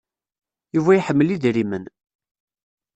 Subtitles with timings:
[0.75, 1.85] Yuba iḥemmel idrimen.